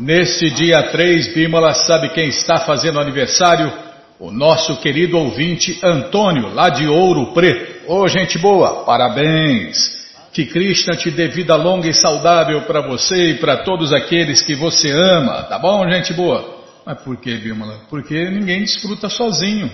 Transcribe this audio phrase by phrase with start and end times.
[0.00, 3.72] Nesse dia 3, Bímola sabe quem está fazendo aniversário?
[4.18, 7.88] O nosso querido ouvinte Antônio, lá de Ouro Preto.
[7.88, 9.96] Ô, gente boa, parabéns!
[10.32, 14.56] Que Krishna te dê vida longa e saudável para você e para todos aqueles que
[14.56, 16.64] você ama, tá bom, gente boa?
[16.84, 17.78] Mas por que, Bímola?
[17.88, 19.70] Porque ninguém desfruta sozinho.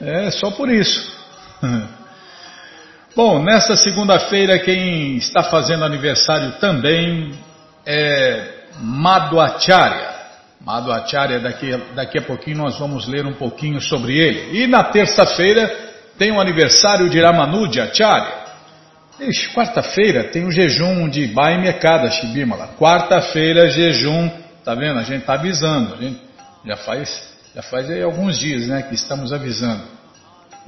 [0.00, 1.12] É só por isso.
[3.16, 7.32] Bom, nesta segunda-feira quem está fazendo aniversário também
[7.86, 10.10] é Madhvacharya.
[10.60, 14.62] Madhvacharya, daqui, daqui a pouquinho nós vamos ler um pouquinho sobre ele.
[14.62, 15.74] E na terça-feira
[16.18, 18.44] tem o aniversário de Ramanujacharya.
[19.54, 22.74] Quarta-feira tem o jejum de Baime Ekadashi Bimala.
[22.78, 24.28] Quarta-feira, jejum,
[24.62, 24.98] tá vendo?
[24.98, 25.94] A gente está avisando.
[25.94, 26.20] A gente
[26.66, 29.95] já faz, já faz alguns dias né, que estamos avisando.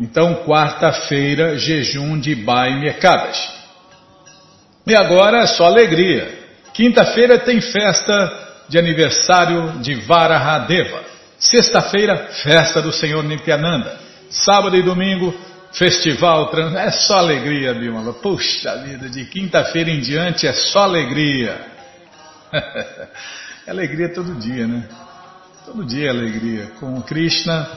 [0.01, 3.37] Então, quarta-feira, jejum de Bai Mekadas.
[4.87, 6.39] E agora é só alegria.
[6.73, 11.03] Quinta-feira tem festa de aniversário de Varahadeva.
[11.39, 13.99] Sexta-feira, festa do Senhor Nityananda.
[14.31, 15.35] Sábado e domingo,
[15.73, 16.51] festival.
[16.77, 18.13] É só alegria, Bimala.
[18.13, 21.61] Puxa vida, de quinta-feira em diante é só alegria.
[23.67, 24.89] é alegria todo dia, né?
[25.67, 26.67] Todo dia é alegria.
[26.79, 27.69] Com Krishna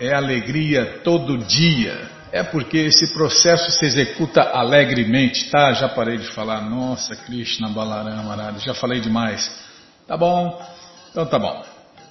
[0.00, 2.08] é alegria todo dia.
[2.32, 5.72] É porque esse processo se executa alegremente, tá?
[5.72, 9.50] Já parei de falar, nossa, Krishna Balarama já falei demais.
[10.06, 10.58] Tá bom?
[11.10, 11.62] Então tá bom.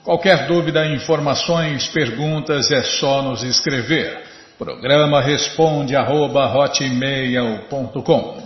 [0.03, 4.27] Qualquer dúvida, informações, perguntas, é só nos escrever.
[4.57, 6.51] Programa responde arroba,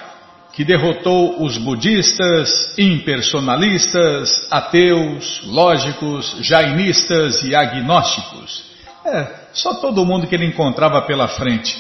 [0.54, 8.66] que derrotou os budistas, impersonalistas, ateus, lógicos, jainistas e agnósticos.
[9.04, 11.76] É, só todo mundo que ele encontrava pela frente.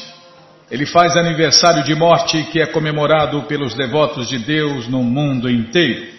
[0.71, 6.15] Ele faz aniversário de morte que é comemorado pelos devotos de Deus no mundo inteiro.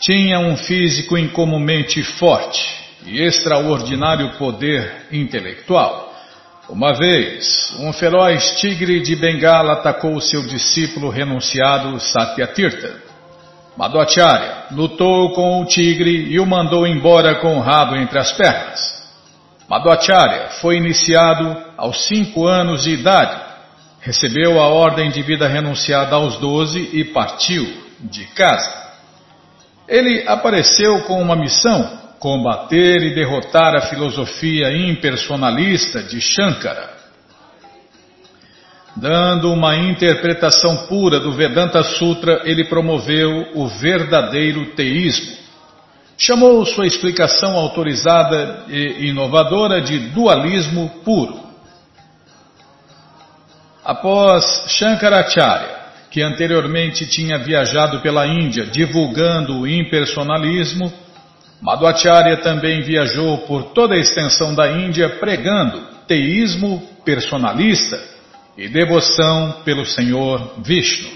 [0.00, 2.64] Tinha um físico incomumente forte
[3.04, 6.14] e extraordinário poder intelectual.
[6.68, 13.02] Uma vez, um feroz tigre de Bengala atacou seu discípulo renunciado Satyatirtha.
[13.76, 18.98] Madhvacharya lutou com o tigre e o mandou embora com o rabo entre as pernas.
[19.68, 23.40] Madhvacharya foi iniciado aos cinco anos de idade,
[24.00, 27.66] recebeu a ordem de vida renunciada aos doze e partiu
[28.00, 28.77] de casa.
[29.88, 36.98] Ele apareceu com uma missão: combater e derrotar a filosofia impersonalista de Shankara.
[38.94, 45.38] Dando uma interpretação pura do Vedanta Sutra, ele promoveu o verdadeiro teísmo.
[46.16, 51.38] Chamou sua explicação autorizada e inovadora de dualismo puro.
[53.84, 55.77] Após Shankaracharya,
[56.10, 60.92] que anteriormente tinha viajado pela Índia divulgando o impersonalismo,
[61.60, 68.00] Madhvacharya também viajou por toda a extensão da Índia pregando teísmo personalista
[68.56, 71.10] e devoção pelo Senhor Vishnu.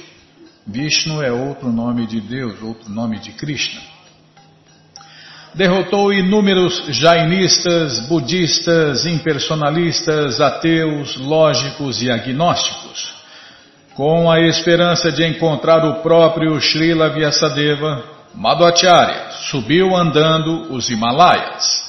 [0.67, 3.81] Vishnu é outro nome de Deus, outro nome de Krishna.
[5.55, 13.22] Derrotou inúmeros jainistas, budistas, impersonalistas, ateus, lógicos e agnósticos
[13.95, 18.03] com a esperança de encontrar o próprio Srila Vyasadeva,
[18.35, 21.83] Madhvacharya subiu andando os Himalaias.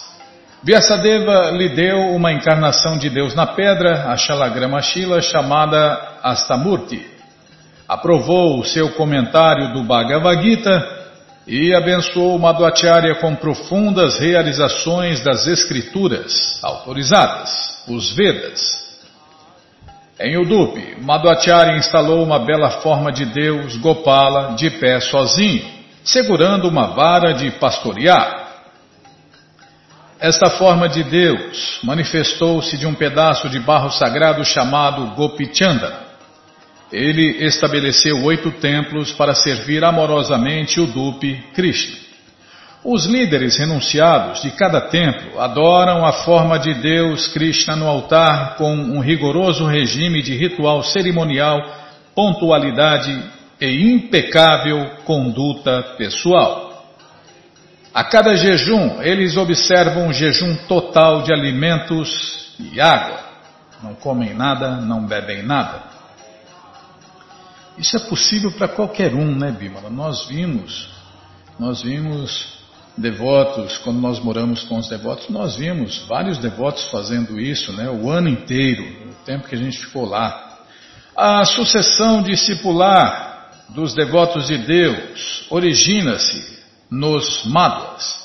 [0.62, 7.06] Vyasadeva lhe deu uma encarnação de Deus na pedra, a Shalagrama Shila, chamada Astamurti.
[7.88, 11.04] Aprovou o seu comentário do Bhagavad Gita
[11.46, 18.93] e abençoou Madhvacharya com profundas realizações das escrituras autorizadas, os Vedas.
[20.20, 25.66] Em Udupi, Madhvacharya instalou uma bela forma de Deus, Gopala, de pé sozinho,
[26.04, 28.44] segurando uma vara de pastorear.
[30.20, 36.02] Esta forma de Deus manifestou-se de um pedaço de barro sagrado chamado Gopichanda.
[36.92, 42.03] Ele estabeleceu oito templos para servir amorosamente o Dupi Krishna.
[42.84, 48.74] Os líderes renunciados de cada templo adoram a forma de Deus Krishna no altar com
[48.74, 51.62] um rigoroso regime de ritual cerimonial,
[52.14, 53.24] pontualidade
[53.62, 56.84] e impecável conduta pessoal.
[57.94, 63.20] A cada jejum, eles observam um jejum total de alimentos e água.
[63.82, 65.84] Não comem nada, não bebem nada.
[67.78, 69.90] Isso é possível para qualquer um, né, Bímola?
[69.90, 70.90] Nós vimos,
[71.58, 72.63] nós vimos
[72.98, 78.10] devotos, quando nós moramos com os devotos, nós vimos vários devotos fazendo isso, né, o
[78.10, 80.60] ano inteiro, o tempo que a gente ficou lá.
[81.16, 86.60] A sucessão discipular dos devotos de Deus origina-se
[86.90, 88.24] nos Madhvas.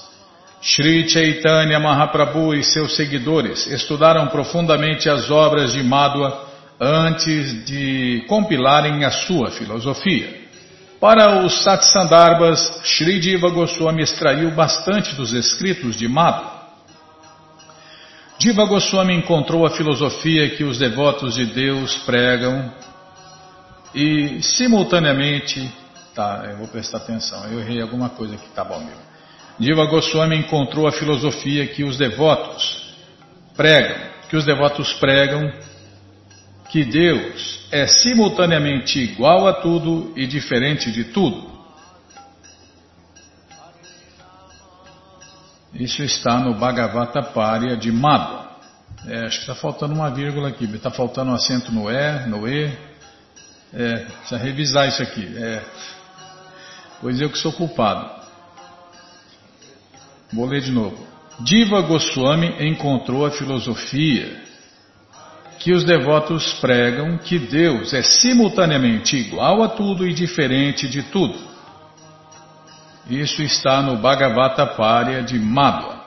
[0.60, 6.46] Sri Chaitanya Mahaprabhu e seus seguidores estudaram profundamente as obras de Madhva
[6.80, 10.47] antes de compilarem a sua filosofia.
[11.00, 16.58] Para os Satsandarbhas, Sri Diva Goswami extraiu bastante dos escritos de Madhu.
[18.36, 22.72] Diva Goswami encontrou a filosofia que os devotos de Deus pregam
[23.94, 25.72] e, simultaneamente,
[26.14, 28.96] tá, eu vou prestar atenção, eu errei alguma coisa aqui, tá bom, meu.
[29.56, 32.94] Diva Goswami encontrou a filosofia que os devotos
[33.56, 33.98] pregam,
[34.28, 35.52] que os devotos pregam
[36.68, 41.48] que Deus é simultaneamente igual a tudo e diferente de tudo.
[45.74, 48.48] Isso está no Bhagavata Parya de Madhva.
[49.06, 52.48] É, acho que está faltando uma vírgula aqui, está faltando um acento no E, no
[52.48, 52.76] E.
[53.72, 55.26] É, precisa revisar isso aqui.
[55.36, 55.62] É,
[57.00, 58.18] pois eu que sou culpado.
[60.32, 61.06] Vou ler de novo.
[61.40, 64.47] Diva Goswami encontrou a filosofia
[65.58, 71.38] que os devotos pregam que Deus é simultaneamente igual a tudo e diferente de tudo.
[73.10, 75.98] Isso está no Bhagavata Parya de Madhva.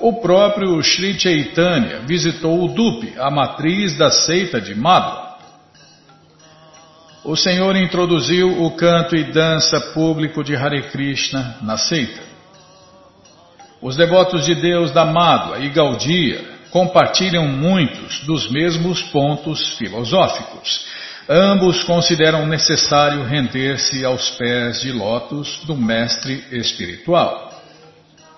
[0.00, 5.28] O próprio Sri Chaitanya visitou o Dupi, a matriz da seita de Madhva.
[7.24, 12.22] O Senhor introduziu o canto e dança público de Hare Krishna na seita.
[13.80, 20.86] Os devotos de Deus da Madhva e Gaudiya compartilham muitos dos mesmos pontos filosóficos.
[21.28, 27.48] Ambos consideram necessário render-se aos pés de lótus do mestre espiritual.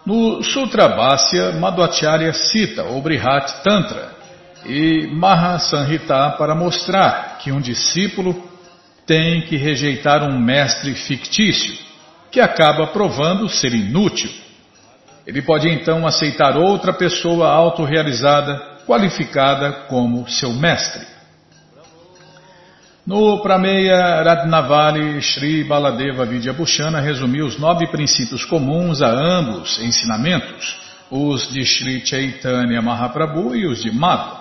[0.04, 4.12] No Sutra Bhasya, Madhvacharya cita o Brihat Tantra
[4.66, 8.48] e Mahasanhita para mostrar que um discípulo
[9.06, 11.76] tem que rejeitar um mestre fictício,
[12.30, 14.30] que acaba provando ser inútil
[15.30, 21.06] ele pode então aceitar outra pessoa autorrealizada, qualificada como seu mestre.
[23.06, 31.48] No Prameya Ratnavali, Sri Baladeva Vidyabhushana resumiu os nove princípios comuns a ambos ensinamentos, os
[31.52, 34.40] de Sri Chaitanya Mahaprabhu e os de Madhva.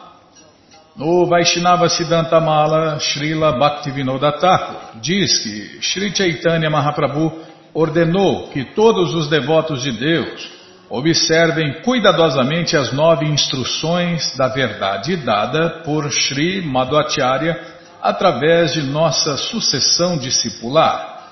[0.95, 7.43] No Vaishnava Siddhantamala, Srila Bhaktivinoda Thakur diz que Sri Chaitanya Mahaprabhu
[7.75, 10.58] ordenou que todos os devotos de Deus
[10.89, 17.59] Observem cuidadosamente as nove instruções da verdade dada por Sri Madhvacharya
[18.01, 21.27] através de nossa sucessão discipular.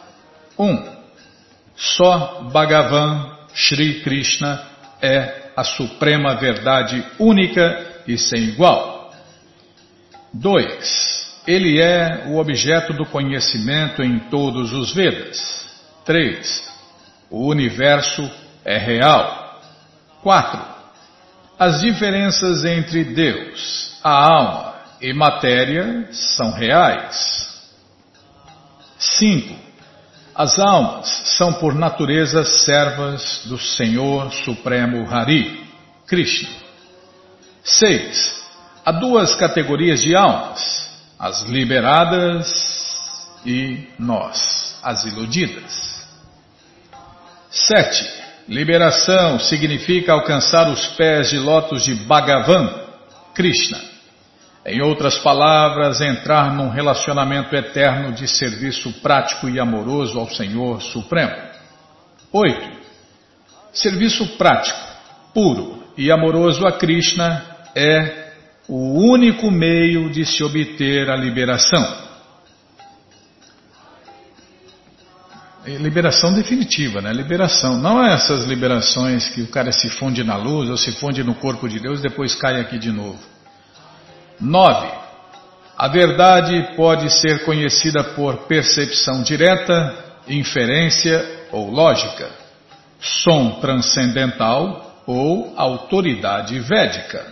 [0.59, 0.63] 1.
[0.63, 0.97] Um,
[1.75, 4.61] só Bhagavan Sri Krishna
[5.01, 9.11] é a suprema verdade única e sem igual.
[10.33, 11.27] 2.
[11.47, 15.65] Ele é o objeto do conhecimento em todos os Vedas.
[16.05, 16.69] 3.
[17.31, 18.29] O universo
[18.63, 19.46] é real.
[20.27, 20.61] 4.
[21.57, 27.63] As diferenças entre Deus, a alma e matéria são reais.
[28.99, 29.55] 5.
[30.35, 31.07] As almas
[31.37, 35.65] são por natureza servas do Senhor Supremo Hari,
[36.05, 36.49] Krishna.
[37.63, 38.43] 6.
[38.83, 42.99] Há duas categorias de almas, as liberadas
[43.45, 46.05] e nós, as iludidas.
[47.49, 48.26] 7.
[48.47, 52.69] Liberação significa alcançar os pés de lótus de Bhagavan,
[53.35, 53.77] Krishna.
[54.65, 61.35] Em outras palavras, entrar num relacionamento eterno de serviço prático e amoroso ao Senhor Supremo.
[62.31, 62.77] 8.
[63.73, 64.79] Serviço prático,
[65.33, 67.43] puro e amoroso a Krishna
[67.75, 68.27] é
[68.67, 72.06] o único meio de se obter a liberação.
[75.75, 77.11] Liberação definitiva, né?
[77.11, 77.77] Liberação.
[77.77, 81.35] Não é essas liberações que o cara se funde na luz ou se funde no
[81.35, 83.19] corpo de Deus e depois cai aqui de novo.
[84.39, 84.87] 9.
[85.77, 89.93] A verdade pode ser conhecida por percepção direta,
[90.27, 92.29] inferência ou lógica,
[92.99, 97.25] som transcendental ou autoridade védica.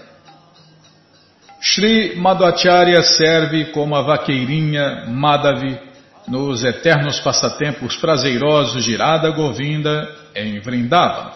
[1.62, 5.95] Sri Madhvacharya serve como a vaqueirinha Madhavi
[6.28, 11.32] nos eternos passatempos prazerosos de Irada Govinda em Vrindavan.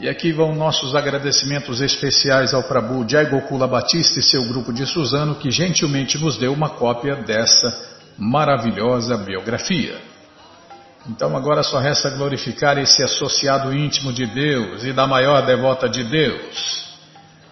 [0.00, 4.84] E aqui vão nossos agradecimentos especiais ao Prabhu Jai Gokula Batista e seu grupo de
[4.84, 9.96] Suzano que gentilmente nos deu uma cópia dessa maravilhosa biografia.
[11.08, 16.02] Então agora só resta glorificar esse associado íntimo de Deus e da maior devota de
[16.02, 16.93] Deus.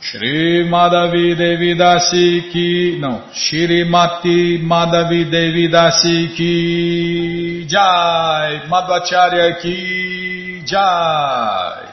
[0.02, 11.86] Shri Madhavi Devidasi ki, não, Shri Mati Madhavi Devidasi ki Jai, Madhvacharya ki Jai.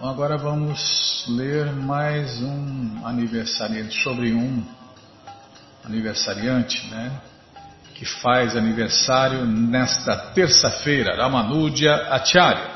[0.00, 4.64] Bom, agora vamos ler mais um aniversariante, sobre um
[5.84, 7.12] aniversariante, né?
[7.94, 12.75] Que faz aniversário nesta terça-feira, Ramanuja Acharya.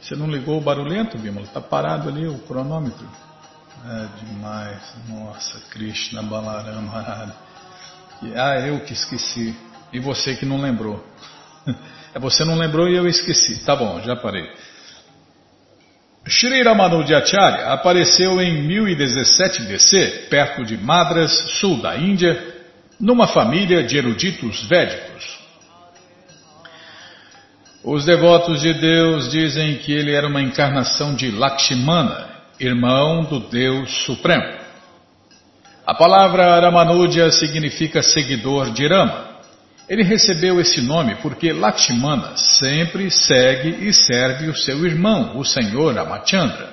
[0.05, 1.47] Você não ligou o barulhento, Bímola?
[1.47, 3.09] Está parado ali o cronômetro.
[3.87, 4.95] É demais.
[5.09, 7.35] Nossa, Krishna Balarama.
[8.37, 9.57] Ah, eu que esqueci.
[9.95, 11.03] E você que não lembrou.
[12.17, 13.65] É você não lembrou e eu esqueci.
[13.65, 14.49] Tá bom, já parei.
[16.25, 22.41] Shri Ramanujacharya apareceu em 1017 DC, perto de Madras, sul da Índia,
[23.01, 25.44] numa família de eruditos védicos.
[27.85, 34.07] Os devotos de Deus dizem que ele era uma encarnação de Lakshmana, irmão do Deus
[34.07, 34.59] Supremo.
[35.87, 39.35] A palavra Ramanuja significa seguidor de Rama.
[39.87, 45.95] Ele recebeu esse nome porque Lakshmana sempre segue e serve o seu irmão, o Senhor
[45.95, 46.71] Ramachandra.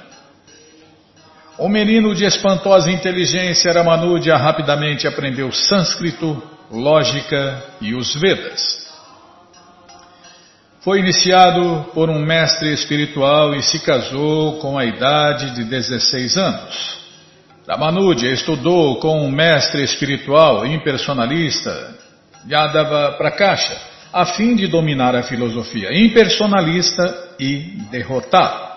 [1.58, 6.42] O menino de espantosa inteligência Ramanuja rapidamente aprendeu sânscrito,
[6.72, 8.81] lógica e os Vedas.
[10.84, 16.98] Foi iniciado por um mestre espiritual e se casou com a idade de 16 anos.
[17.70, 21.96] Ramanuja estudou com um mestre espiritual impersonalista,
[22.50, 23.80] Yadava Prakasha,
[24.12, 28.72] a fim de dominar a filosofia impersonalista e derrotá-lo.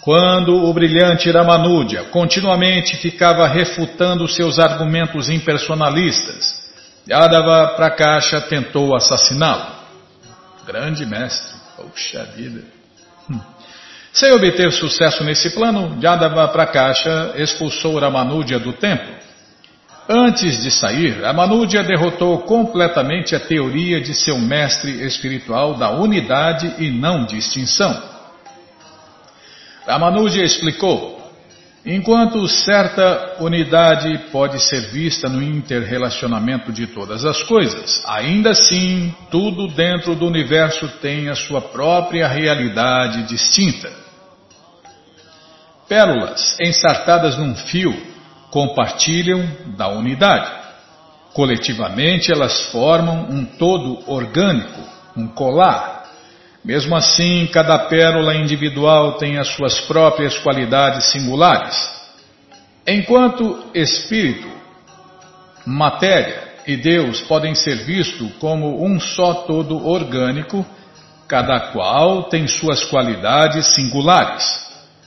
[0.00, 6.72] Quando o brilhante Ramanuja continuamente ficava refutando seus argumentos impersonalistas,
[7.06, 9.77] Yadava Prakasha tentou assassiná-lo.
[10.68, 11.56] Grande mestre.
[11.78, 12.62] Poxa vida.
[13.30, 13.40] Hum.
[14.12, 19.14] Sem obter sucesso nesse plano, Yadava Prakasha expulsou Ramanuja do templo.
[20.06, 26.90] Antes de sair, Ramanuja derrotou completamente a teoria de seu mestre espiritual da unidade e
[26.90, 28.02] não distinção.
[29.86, 31.17] Ramanuja explicou
[31.86, 39.68] Enquanto certa unidade pode ser vista no interrelacionamento de todas as coisas, ainda assim, tudo
[39.68, 43.90] dentro do universo tem a sua própria realidade distinta.
[45.88, 47.96] Pérolas ensartadas num fio
[48.50, 50.50] compartilham da unidade.
[51.32, 54.80] Coletivamente, elas formam um todo orgânico,
[55.16, 55.97] um colar
[56.68, 61.74] mesmo assim, cada pérola individual tem as suas próprias qualidades singulares.
[62.86, 64.46] Enquanto espírito,
[65.64, 70.62] matéria e Deus podem ser vistos como um só todo orgânico,
[71.26, 74.44] cada qual tem suas qualidades singulares.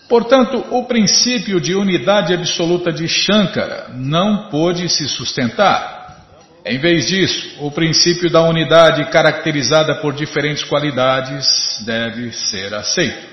[0.10, 6.01] Portanto, o princípio de unidade absoluta de Shankara não pôde se sustentar.
[6.64, 13.32] Em vez disso, o princípio da unidade caracterizada por diferentes qualidades deve ser aceito.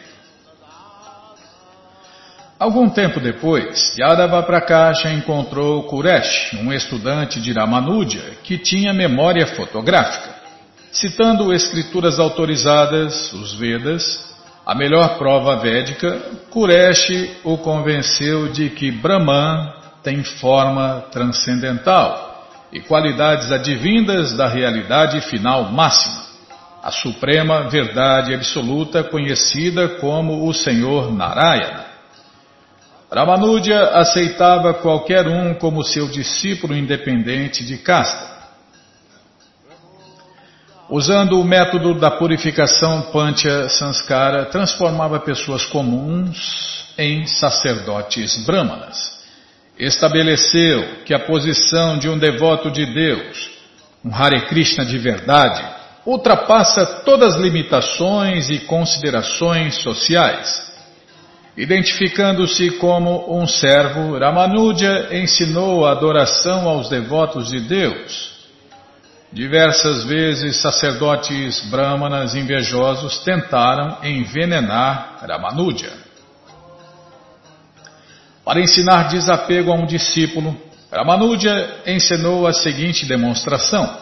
[2.59, 10.35] Algum tempo depois, Yadava Prakasha encontrou Kuresh, um estudante de Ramanuja que tinha memória fotográfica.
[10.91, 14.35] Citando escrituras autorizadas, os Vedas,
[14.67, 16.19] a melhor prova védica,
[16.51, 17.11] Kuresh
[17.45, 19.71] o convenceu de que Brahman
[20.03, 22.28] tem forma transcendental
[22.73, 26.23] e qualidades advindas da realidade final máxima,
[26.83, 31.87] a suprema verdade absoluta conhecida como o Senhor Narayana.
[33.11, 38.37] Ramanuja aceitava qualquer um como seu discípulo independente de casta.
[40.91, 49.18] Usando o método da purificação Pancha Sanskara, transformava pessoas comuns em sacerdotes brahmanas.
[49.79, 53.51] Estabeleceu que a posição de um devoto de Deus,
[54.05, 55.63] um Hare Krishna de verdade,
[56.05, 60.69] ultrapassa todas as limitações e considerações sociais
[61.59, 68.31] Identificando-se como um servo, Ramanuja ensinou a adoração aos devotos de Deus.
[69.33, 75.93] Diversas vezes sacerdotes brahmanas invejosos tentaram envenenar Ramanuja.
[78.49, 80.57] Para ensinar desapego a um discípulo,
[80.91, 83.95] Ramanuja ensinou a seguinte demonstração.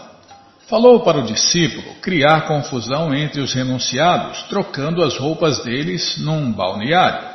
[0.69, 7.27] Falou para o discípulo criar confusão entre os renunciados, trocando as roupas deles num balneário.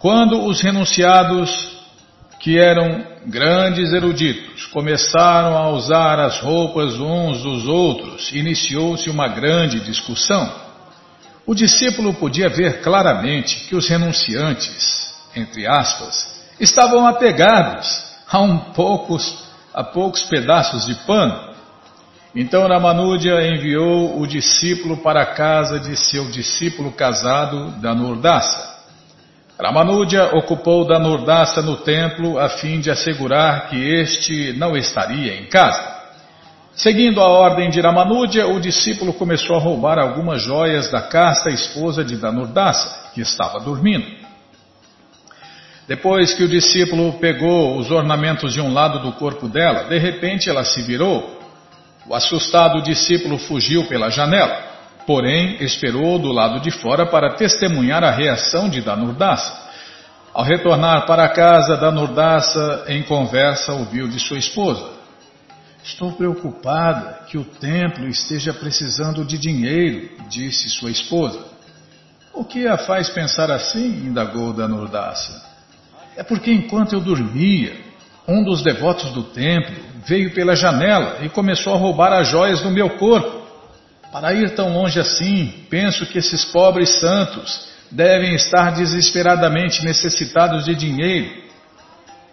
[0.00, 1.78] Quando os renunciados,
[2.40, 9.78] que eram grandes eruditos, começaram a usar as roupas uns dos outros, iniciou-se uma grande
[9.78, 10.52] discussão.
[11.46, 19.44] O discípulo podia ver claramente que os renunciantes, entre aspas, estavam apegados a um poucos,
[19.72, 21.48] a poucos pedaços de pano.
[22.34, 28.76] Então Ramanuja enviou o discípulo para a casa de seu discípulo casado, Danurdasa.
[29.60, 35.98] Ramanuja ocupou Danurdasa no templo a fim de assegurar que este não estaria em casa.
[36.74, 42.04] Seguindo a ordem de Ramanuja, o discípulo começou a roubar algumas joias da casta esposa
[42.04, 44.27] de Danurdasa, que estava dormindo.
[45.88, 50.50] Depois que o discípulo pegou os ornamentos de um lado do corpo dela, de repente
[50.50, 51.40] ela se virou.
[52.06, 54.68] O assustado discípulo fugiu pela janela.
[55.06, 59.66] Porém, esperou do lado de fora para testemunhar a reação de Danurdasa.
[60.34, 64.86] Ao retornar para casa, Danurdasa, em conversa, ouviu de sua esposa:
[65.82, 71.42] Estou preocupada que o templo esteja precisando de dinheiro, disse sua esposa.
[72.34, 74.06] O que a faz pensar assim?
[74.06, 75.47] indagou Danurdasa.
[76.18, 77.76] É porque enquanto eu dormia,
[78.26, 79.72] um dos devotos do templo
[80.04, 83.46] veio pela janela e começou a roubar as joias do meu corpo.
[84.10, 90.74] Para ir tão longe assim, penso que esses pobres santos devem estar desesperadamente necessitados de
[90.74, 91.30] dinheiro.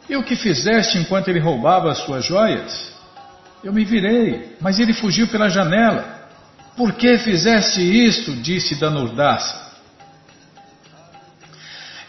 [0.10, 2.92] E o que fizeste enquanto ele roubava as suas joias?
[3.64, 6.28] Eu me virei, mas ele fugiu pela janela.
[6.76, 8.32] Por que fizeste isto?
[8.38, 9.65] disse Danurdasa.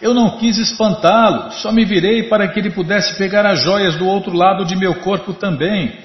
[0.00, 4.06] Eu não quis espantá-lo, só me virei para que ele pudesse pegar as joias do
[4.06, 5.98] outro lado de meu corpo também.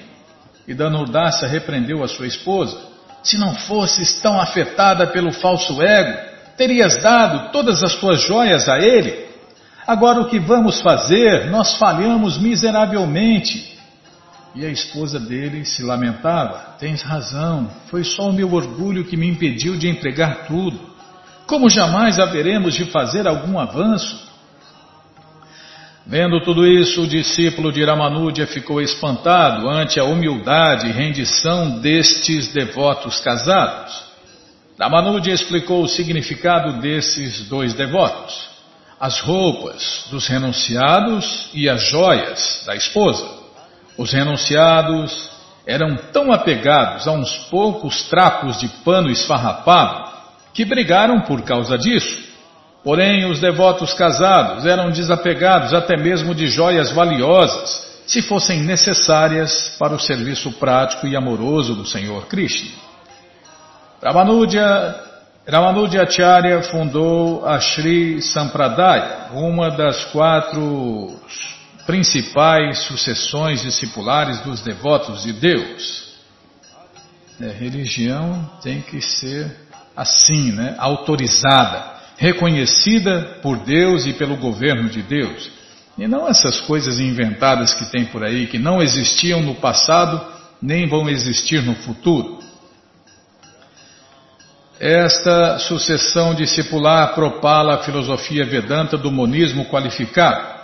[0.66, 2.78] E Danurdasa repreendeu a sua esposa.
[3.22, 6.18] Se não fosses tão afetada pelo falso ego,
[6.56, 9.26] terias dado todas as tuas joias a ele.
[9.86, 11.50] Agora o que vamos fazer?
[11.50, 13.72] Nós falhamos miseravelmente.
[14.54, 19.28] E a esposa dele se lamentava: Tens razão, foi só o meu orgulho que me
[19.28, 20.91] impediu de entregar tudo.
[21.46, 24.30] Como jamais haveremos de fazer algum avanço?
[26.06, 32.52] Vendo tudo isso, o discípulo de Ramanuja ficou espantado ante a humildade e rendição destes
[32.52, 34.12] devotos casados.
[34.78, 38.48] Ramanuja explicou o significado desses dois devotos:
[38.98, 43.24] as roupas dos renunciados e as joias da esposa.
[43.96, 45.30] Os renunciados
[45.64, 50.11] eram tão apegados a uns poucos trapos de pano esfarrapado
[50.52, 52.32] que brigaram por causa disso.
[52.84, 59.94] Porém, os devotos casados eram desapegados até mesmo de joias valiosas, se fossem necessárias para
[59.94, 62.70] o serviço prático e amoroso do Senhor Krishna.
[64.02, 64.96] Ramanuja,
[65.48, 71.16] Ramanuja Acharya fundou a Sri Sampradaya, uma das quatro
[71.86, 76.12] principais sucessões discipulares dos devotos de Deus.
[77.40, 79.56] É, religião tem que ser
[79.96, 80.74] assim, né?
[80.78, 85.50] autorizada reconhecida por Deus e pelo governo de Deus.
[85.98, 90.24] E não essas coisas inventadas que tem por aí, que não existiam no passado
[90.62, 92.38] nem vão existir no futuro.
[94.78, 100.61] Esta sucessão discipular propala a filosofia Vedanta do monismo qualificado.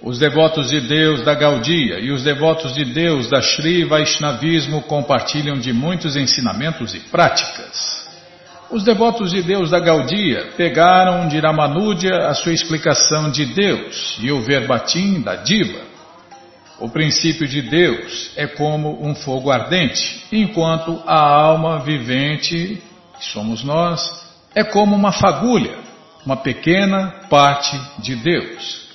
[0.00, 5.58] Os devotos de Deus da Gaudia e os devotos de Deus da Sri Vaishnavismo compartilham
[5.58, 8.06] de muitos ensinamentos e práticas.
[8.70, 14.30] Os devotos de Deus da Gaudia pegaram de Ramanuja a sua explicação de Deus e
[14.30, 15.80] o verbatim da Diva.
[16.78, 22.80] O princípio de Deus é como um fogo ardente, enquanto a alma vivente,
[23.18, 24.00] que somos nós,
[24.54, 25.76] é como uma fagulha,
[26.24, 28.87] uma pequena parte de Deus.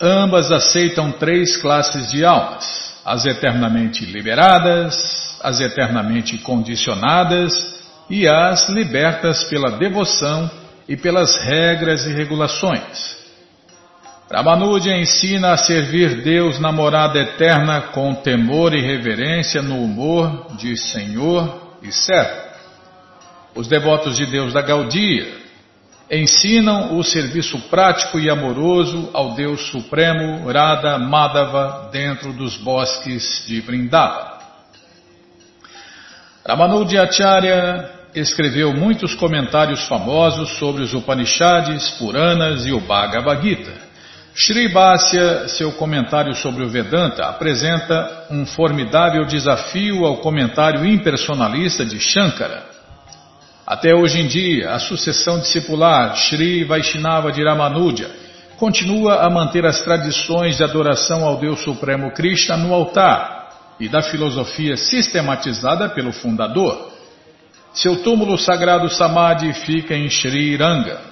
[0.00, 7.52] Ambas aceitam três classes de almas: as eternamente liberadas, as eternamente condicionadas
[8.08, 10.50] e as libertas pela devoção
[10.88, 13.20] e pelas regras e regulações.
[14.32, 20.76] Ramanuja ensina a servir Deus na morada eterna com temor e reverência no humor de
[20.76, 22.48] Senhor e servo.
[23.54, 25.39] Os devotos de Deus da Gaudia
[26.10, 33.60] ensinam o serviço prático e amoroso ao Deus Supremo Radha Madhava dentro dos bosques de
[33.60, 34.40] Vrindava.
[36.44, 43.90] Ramanujacharya escreveu muitos comentários famosos sobre os Upanishads, Puranas e o Bhagavad Gita.
[44.34, 52.00] Sri Bhasya, seu comentário sobre o Vedanta, apresenta um formidável desafio ao comentário impersonalista de
[52.00, 52.69] Shankara.
[53.70, 58.10] Até hoje em dia, a sucessão discipular Sri Vaishnava de Ramanuja
[58.56, 64.02] continua a manter as tradições de adoração ao Deus Supremo Krishna no altar e da
[64.02, 66.90] filosofia sistematizada pelo fundador.
[67.72, 71.02] Seu túmulo sagrado Samadhi fica em Sri Ranga.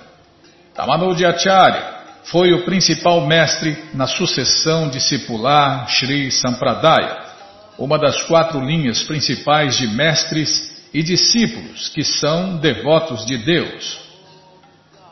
[0.76, 1.84] Acharya
[2.24, 7.18] foi o principal mestre na sucessão discipular Sri Sampradaya,
[7.78, 14.08] uma das quatro linhas principais de mestres e discípulos que são devotos de Deus.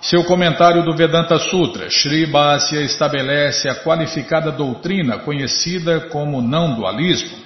[0.01, 7.37] Seu comentário do Vedanta Sutra, Sri Bhasya estabelece a qualificada doutrina conhecida como não dualismo.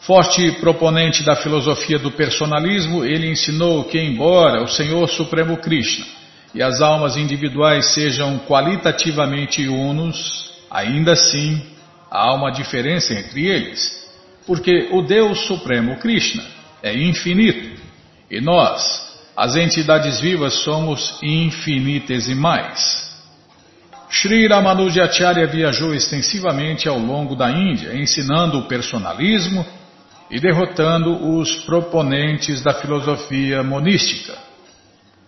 [0.00, 6.06] Forte proponente da filosofia do personalismo, ele ensinou que, embora o Senhor Supremo Krishna
[6.54, 11.60] e as almas individuais sejam qualitativamente unos, ainda assim
[12.10, 14.08] há uma diferença entre eles,
[14.46, 17.80] porque o Deus Supremo Krishna é infinito
[18.30, 18.82] e nós,
[19.36, 23.06] as entidades vivas, somos infinitesimais.
[24.10, 29.66] Sri Ramanujacharya viajou extensivamente ao longo da Índia, ensinando o personalismo
[30.30, 34.36] e derrotando os proponentes da filosofia monística.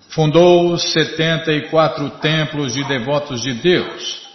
[0.08, 4.26] Fundou 74 templos de devotos de Deus.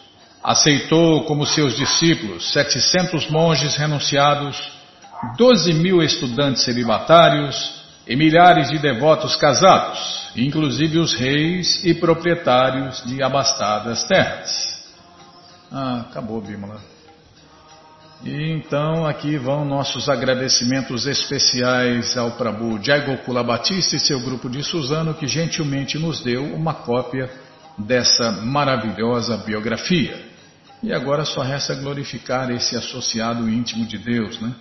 [0.44, 4.72] Aceitou como seus discípulos 700 monges renunciados,
[5.38, 13.24] 12 mil estudantes celibatários e milhares de devotos casados, inclusive os reis e proprietários de
[13.24, 14.84] abastadas terras.
[15.72, 16.80] Ah, acabou, Bímola.
[18.24, 24.50] E então aqui vão nossos agradecimentos especiais ao Prabhu Jai Gokula Batista e seu grupo
[24.50, 27.30] de Suzano que gentilmente nos deu uma cópia
[27.78, 30.32] dessa maravilhosa biografia.
[30.82, 34.54] E agora só resta glorificar esse associado íntimo de Deus, né?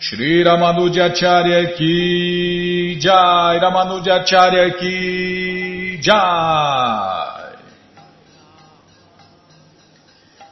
[0.00, 7.56] Shri Ramanujacharya ki Jai, Ramanujacharya ki Jai.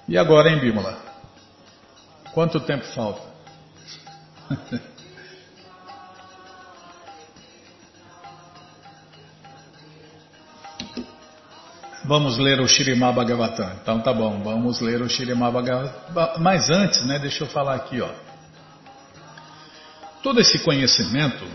[0.09, 0.99] E agora, hein, Bímola?
[2.33, 3.23] Quanto tempo falta?
[12.05, 13.69] Vamos ler o Shirimá Bhagavatam.
[13.83, 16.41] Então tá bom, vamos ler o Shirimá Bhagavatam.
[16.41, 18.26] Mas antes, né, deixa eu falar aqui, ó.
[20.27, 21.47] Todo esse conhecimento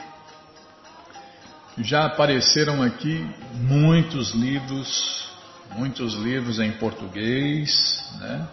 [1.82, 5.30] Já apareceram aqui muitos livros,
[5.78, 8.46] muitos livros em português, né?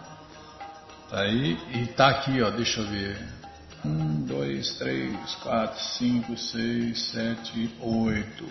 [1.10, 3.18] Tá aí e tá aqui, ó, deixa eu ver.
[3.84, 8.44] Um, dois, três, quatro, cinco, seis, sete, oito.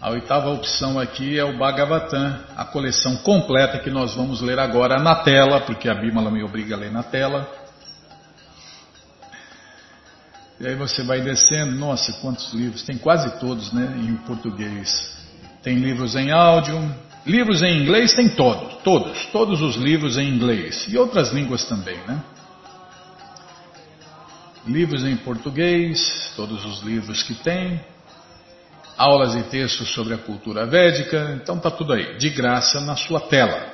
[0.00, 4.98] A oitava opção aqui é o Bhagavatam, a coleção completa que nós vamos ler agora
[4.98, 7.61] na tela, porque a Bímola me obriga a ler na tela.
[10.62, 15.12] E aí você vai descendo, nossa, quantos livros, tem quase todos, né, em português.
[15.60, 16.78] Tem livros em áudio,
[17.26, 21.96] livros em inglês tem todos, todos, todos os livros em inglês e outras línguas também,
[22.06, 22.22] né?
[24.64, 27.84] Livros em português, todos os livros que tem,
[28.96, 33.18] aulas e textos sobre a cultura védica, então tá tudo aí, de graça na sua
[33.18, 33.66] tela.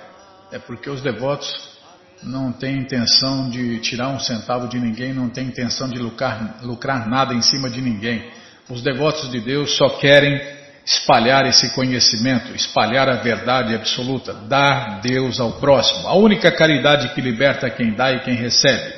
[0.50, 1.77] É porque os devotos
[2.22, 7.08] não têm intenção de tirar um centavo de ninguém, não têm intenção de lucrar, lucrar
[7.08, 8.30] nada em cima de ninguém.
[8.68, 10.40] Os devotos de Deus só querem
[10.84, 16.08] espalhar esse conhecimento, espalhar a verdade absoluta, dar Deus ao próximo.
[16.08, 18.94] A única caridade que liberta quem dá e quem recebe.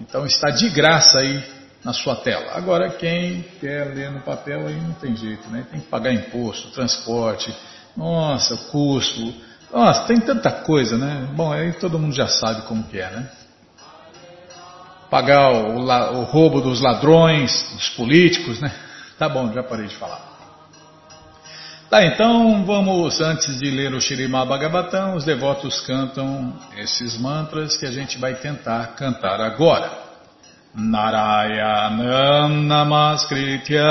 [0.00, 1.42] Então está de graça aí
[1.82, 2.52] na sua tela.
[2.54, 5.64] Agora quem quer ler no papel aí não tem jeito, né?
[5.70, 7.54] Tem que pagar imposto, transporte,
[7.96, 9.34] nossa, custo
[9.74, 11.28] nossa, tem tanta coisa, né?
[11.34, 13.28] Bom, aí todo mundo já sabe como que é, né?
[15.10, 15.80] Pagar o,
[16.20, 18.72] o roubo dos ladrões, dos políticos, né?
[19.18, 20.20] Tá bom, já parei de falar.
[21.90, 27.86] Tá, então vamos, antes de ler o Shirimá Bhagavatam, os devotos cantam esses mantras que
[27.86, 29.90] a gente vai tentar cantar agora.
[30.74, 33.84] Narayanam Namaskritya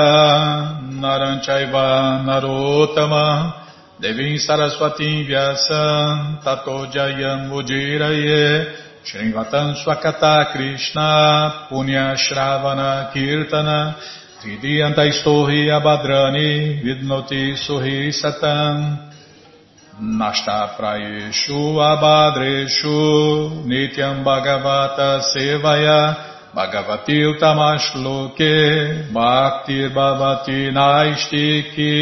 [0.92, 3.63] Naranchaiva Narotama
[4.02, 8.74] Devim Saraswati Vyasam Tato Jayam Ujiraye
[9.06, 13.96] Shrivatan Swakata Krishna Punya Shravana Kirtana
[14.42, 19.12] Tridiyanta Istohi Abhadrani Vidnoti Suhi Satam
[20.02, 26.16] Nashta Prayeshu Abhadreshu Nityam Bhagavata Sevaya
[26.56, 31.94] Bhagavati Utamashloke Bhaktir Bhavati Naistiki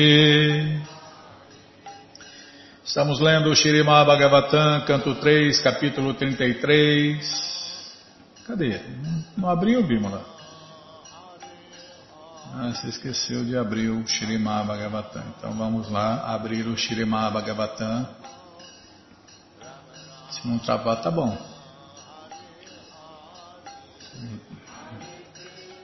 [2.91, 7.95] Estamos lendo o Shirimá Bhagavatam, canto 3, capítulo 33.
[8.45, 8.81] Cadê?
[9.37, 10.25] Não abriu, Bímola?
[12.53, 15.23] Ah, você esqueceu de abrir o Shirimá Bhagavatam.
[15.37, 18.09] Então vamos lá, abrir o Shirimá Bhagavatam.
[20.29, 21.37] Se não travar, tá bom.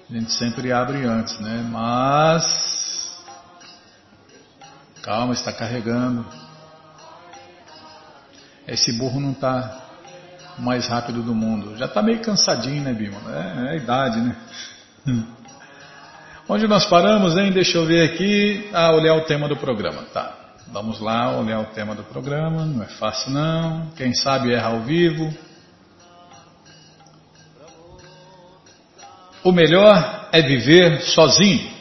[0.09, 1.65] A gente sempre abre antes, né?
[1.71, 3.17] Mas.
[5.01, 6.46] Calma, está carregando.
[8.67, 9.85] Esse burro não está
[10.57, 11.77] mais rápido do mundo.
[11.77, 13.19] Já está meio cansadinho, né, Bima?
[13.29, 14.35] É, é, a idade, né?
[15.07, 15.23] Hum.
[16.49, 17.51] Onde nós paramos, hein?
[17.51, 18.69] Deixa eu ver aqui.
[18.73, 20.03] Ah, olhar o tema do programa.
[20.13, 20.33] Tá.
[20.67, 22.65] Vamos lá, olhar o tema do programa.
[22.65, 23.87] Não é fácil, não.
[23.95, 25.33] Quem sabe erra ao vivo.
[29.43, 31.76] O melhor é viver sozinho.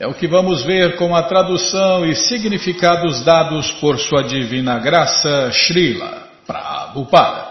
[0.00, 5.50] É o que vamos ver com a tradução e significados dados por sua divina graça,
[5.52, 7.48] Srila Prabhupada.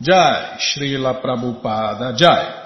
[0.00, 2.64] Jai, Srila Prabhupada Jai.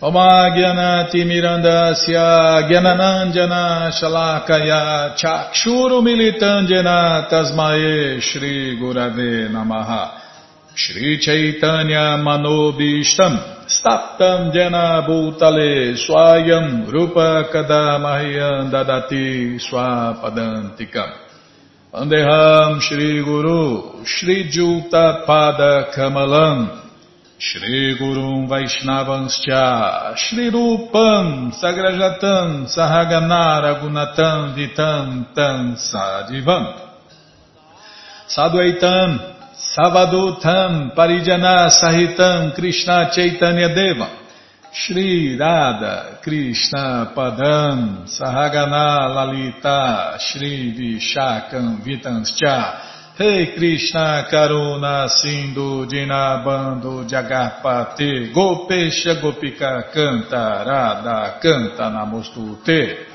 [0.00, 8.20] Oma Gyanati Mirandasya Gyananandjana Shalakaya Chakshuru Militandjana Tasmae
[10.74, 21.10] Shri Chaitanya Manobishtam Staptam Jena Bhutale Swayam Rupa Kadamahyam Dadati Swapadantikam
[21.92, 26.82] Andeham Shri Guru Shri Juta Pada Kamalam
[27.38, 36.90] Shri Gurum Vaishnavanscha Shri Rupam Sagrajatam Sahaganara Gunatam Vitam Tam Sadivam
[38.28, 44.08] Sadhuaitam Savadutam Parijana Sahitam Krishna Chaitanya Deva.
[44.72, 53.18] Shri Radha Krishna Padam Sahagana Lalita Shri Vishakam Vitanscha.
[53.18, 63.06] Rei Krishna Karuna Sindhu Dinabando Jagarpate Gopesha Gopika Canta Radha Canta Namostute.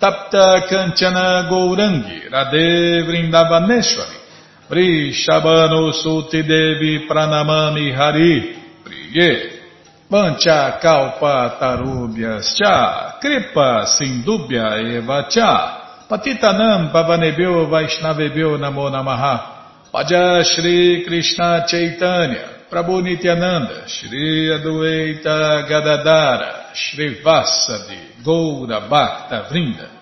[0.00, 4.21] Tapta Kanchana Gourangi Radhe Vrindavaneshwari
[4.68, 8.56] Prishabano Suti Devi Pranamami Hari.
[8.84, 9.60] Priye.
[10.08, 16.06] Pancha Kalpa Tarubhyas Cha Kripa Sindubhya Eva Cha.
[16.08, 19.90] Patitanam Pavanebhyo Vaishnavebhyo Namo Namaha.
[19.90, 22.68] Paja Shri Krishna Chaitanya.
[22.70, 23.88] Prabhu Nityananda.
[23.88, 30.01] Shri Adueita Gadadara Shri Vasavi Goura Bhakta Vrinda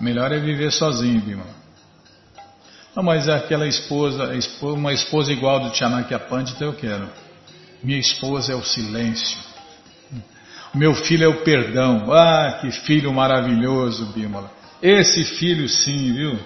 [0.00, 1.44] Melhor é viver sozinho, Bima.
[2.96, 4.32] Não, mas aquela esposa,
[4.62, 7.08] uma esposa igual do Chanakya Pandita eu quero.
[7.82, 9.38] Minha esposa é o silêncio.
[10.74, 12.12] Meu filho é o perdão.
[12.12, 14.50] Ah, que filho maravilhoso, Bimala.
[14.82, 16.38] Esse filho sim, viu?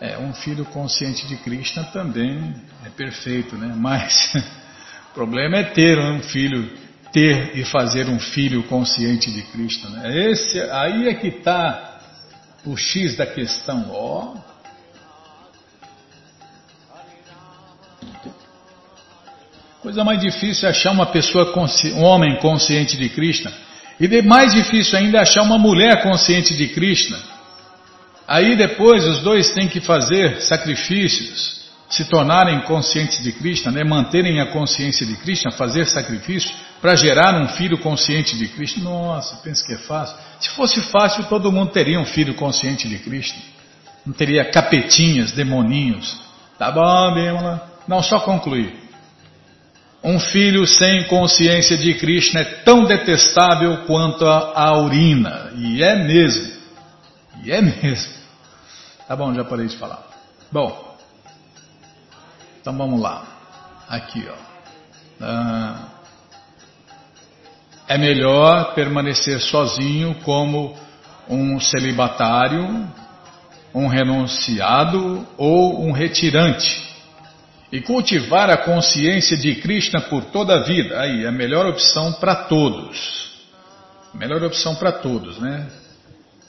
[0.00, 3.72] É, um filho consciente de Krishna também é perfeito, né?
[3.76, 4.34] Mas
[5.10, 6.70] o problema é ter um filho,
[7.14, 9.88] ter e fazer um filho consciente de Krishna.
[9.90, 10.30] Né?
[10.30, 12.00] Esse, aí é que está
[12.66, 13.86] o X da questão.
[13.88, 14.34] Ó,
[19.80, 21.52] Coisa mais difícil é achar uma pessoa,
[21.94, 23.52] um homem consciente de Krishna.
[24.00, 27.18] E mais difícil ainda é achar uma mulher consciente de Krishna.
[28.26, 33.84] Aí depois os dois têm que fazer sacrifícios, se tornarem conscientes de Krishna, né?
[33.84, 38.84] manterem a consciência de Krishna, fazer sacrifícios para gerar um filho consciente de Krishna.
[38.84, 40.18] Nossa, pensa que é fácil.
[40.38, 43.40] Se fosse fácil, todo mundo teria um filho consciente de Krishna.
[44.04, 46.20] Não teria capetinhas, demoninhos.
[46.58, 47.70] Tá bom, Bímola?
[47.88, 48.78] Não, só concluir.
[50.02, 55.52] Um filho sem consciência de Krishna é tão detestável quanto a urina.
[55.56, 56.52] E é mesmo.
[57.42, 58.12] E é mesmo.
[59.08, 60.06] Tá bom, já parei de falar.
[60.52, 60.98] Bom,
[62.60, 63.24] então vamos lá.
[63.88, 64.36] Aqui, ó.
[65.24, 65.93] Ah,
[67.86, 70.76] é melhor permanecer sozinho como
[71.28, 72.88] um celibatário,
[73.74, 76.84] um renunciado ou um retirante
[77.72, 81.00] e cultivar a consciência de Krishna por toda a vida.
[81.00, 83.32] Aí, a melhor opção para todos.
[84.14, 85.66] Melhor opção para todos, né?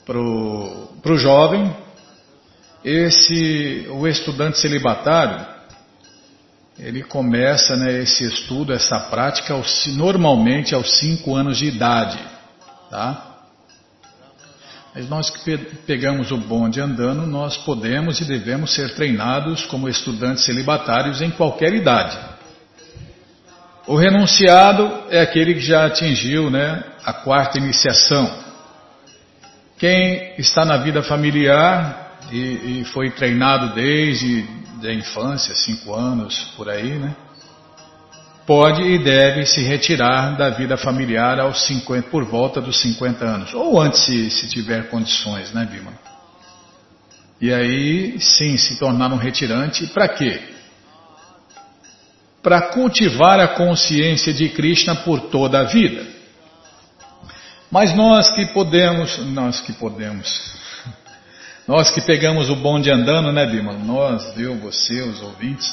[0.04, 1.74] Para o jovem,
[2.84, 5.44] esse, o estudante celibatário,
[6.78, 9.54] ele começa né, esse estudo, essa prática,
[9.94, 12.18] normalmente aos 5 anos de idade.
[12.90, 13.36] Tá?
[14.94, 20.44] Mas nós que pegamos o bonde andando, nós podemos e devemos ser treinados como estudantes
[20.44, 22.16] celibatários em qualquer idade.
[23.86, 28.44] O renunciado é aquele que já atingiu né, a quarta iniciação.
[29.78, 34.46] Quem está na vida familiar e, e foi treinado desde
[34.82, 37.14] a infância, cinco anos por aí, né?
[38.46, 43.52] pode e deve se retirar da vida familiar aos 50, por volta dos 50 anos,
[43.52, 45.92] ou antes se, se tiver condições, né, Bima?
[47.40, 50.40] E aí, sim, se tornar um retirante, para quê?
[52.42, 56.06] Para cultivar a consciência de Krishna por toda a vida.
[57.70, 60.28] Mas nós que podemos, nós que podemos,
[61.66, 63.72] nós que pegamos o bonde andando, né, Bima?
[63.72, 65.66] Nós, eu, você, os ouvintes,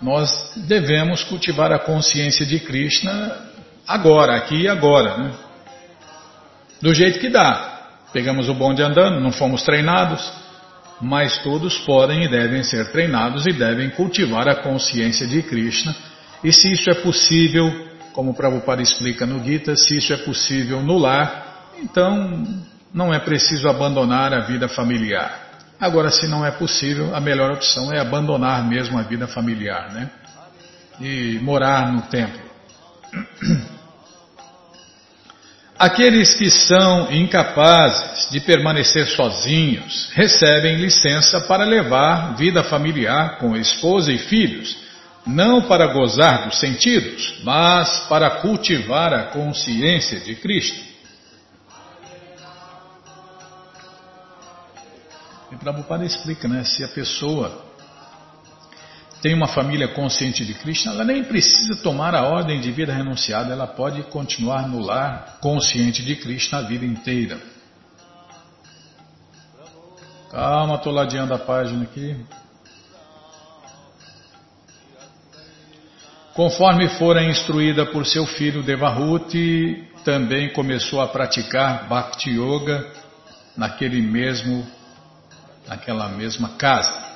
[0.00, 3.50] nós devemos cultivar a consciência de Krishna
[3.86, 5.32] agora, aqui e agora, né?
[6.80, 7.80] Do jeito que dá.
[8.12, 10.32] Pegamos o bonde andando, não fomos treinados,
[11.02, 15.94] mas todos podem e devem ser treinados e devem cultivar a consciência de Krishna.
[16.42, 17.70] E se isso é possível,
[18.14, 22.42] como o Prabhupada explica no Gita, se isso é possível no lar, então
[22.92, 25.48] não é preciso abandonar a vida familiar.
[25.80, 30.10] Agora, se não é possível, a melhor opção é abandonar mesmo a vida familiar, né?
[31.00, 32.40] E morar no templo.
[35.78, 44.12] Aqueles que são incapazes de permanecer sozinhos recebem licença para levar vida familiar com esposa
[44.12, 44.76] e filhos,
[45.26, 50.89] não para gozar dos sentidos, mas para cultivar a consciência de Cristo.
[55.52, 56.64] E Prabhupada explica, né?
[56.64, 57.64] Se a pessoa
[59.20, 63.52] tem uma família consciente de Krishna, ela nem precisa tomar a ordem de vida renunciada,
[63.52, 67.38] ela pode continuar no lar consciente de Krishna a vida inteira.
[70.30, 72.16] Calma, estou ladeando a página aqui.
[76.32, 82.90] Conforme fora instruída por seu filho Devahuti, também começou a praticar Bhakti Yoga
[83.56, 84.66] naquele mesmo
[85.68, 87.10] naquela mesma casa.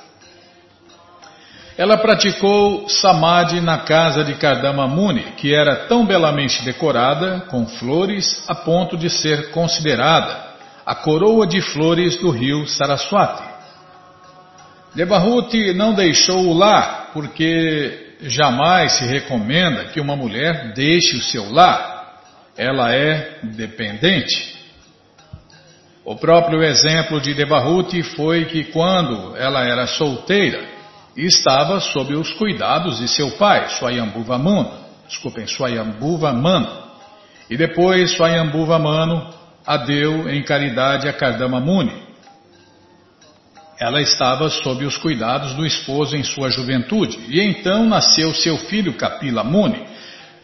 [1.77, 8.43] Ela praticou samadhi na casa de Kardama Muni, que era tão belamente decorada com flores
[8.47, 10.45] a ponto de ser considerada
[10.85, 13.43] a coroa de flores do rio Saraswati.
[14.93, 21.51] Devahuti não deixou o lar, porque jamais se recomenda que uma mulher deixe o seu
[21.51, 22.21] lar.
[22.55, 24.54] Ela é dependente.
[26.05, 30.63] O próprio exemplo de Devahuti foi que quando ela era solteira,
[31.17, 34.71] estava sob os cuidados de seu pai, Swayambhuva Mano,
[35.07, 36.85] desculpem, Swayambhuva Mano.
[37.49, 39.33] E depois Swayambhuva Mano
[39.65, 42.05] a deu em caridade a Kardama Muni.
[43.79, 48.93] Ela estava sob os cuidados do esposo em sua juventude, e então nasceu seu filho
[48.93, 49.83] Kapila Muni.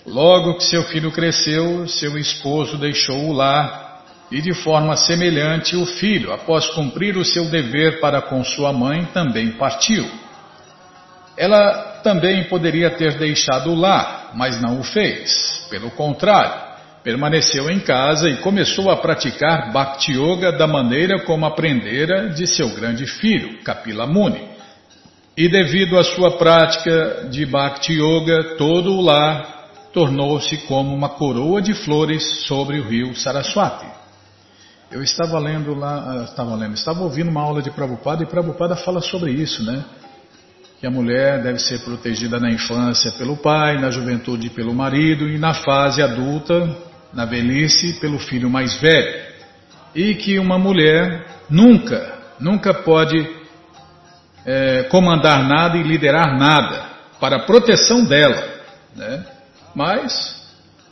[0.07, 3.90] Logo que seu filho cresceu, seu esposo deixou o lar,
[4.32, 9.05] e de forma semelhante o filho, após cumprir o seu dever para com sua mãe,
[9.13, 10.09] também partiu.
[11.38, 15.67] Ela também poderia ter deixado o lar, mas não o fez.
[15.69, 16.71] Pelo contrário,
[17.03, 22.69] permaneceu em casa e começou a praticar Bhakti Yoga da maneira como aprendera de seu
[22.69, 24.49] grande filho, Kapila Muni.
[25.36, 29.61] E devido à sua prática de Bhakti Yoga, todo o lar
[29.93, 34.00] tornou-se como uma coroa de flores sobre o rio Saraswati.
[34.91, 38.75] Eu estava lendo lá, ah, estava lendo, estava ouvindo uma aula de Prabhupada e Prabhupada
[38.75, 39.85] fala sobre isso, né?
[40.79, 45.37] Que a mulher deve ser protegida na infância pelo pai, na juventude pelo marido e
[45.37, 49.21] na fase adulta na velhice pelo filho mais velho,
[49.93, 53.29] e que uma mulher nunca, nunca pode
[54.45, 56.85] é, comandar nada e liderar nada
[57.19, 58.43] para a proteção dela.
[58.95, 59.25] Né?
[59.75, 60.45] Mas,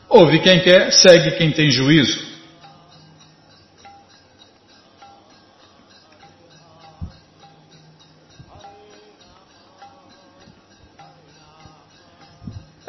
[0.10, 2.29] ouve quem quer, segue quem tem juízo.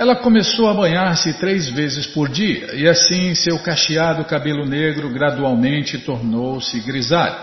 [0.00, 5.98] Ela começou a banhar-se três vezes por dia e assim seu cacheado cabelo negro gradualmente
[5.98, 7.36] tornou-se grisalho.